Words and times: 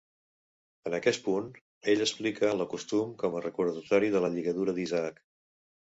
En 0.89 0.95
aquest 0.99 1.21
punt, 1.25 1.51
ell 1.93 2.01
explica 2.07 2.53
la 2.63 2.67
costum 2.73 3.13
com 3.25 3.37
a 3.41 3.45
recordatori 3.49 4.11
de 4.17 4.23
la 4.25 4.33
lligadura 4.39 4.77
d'Isaac. 4.79 5.25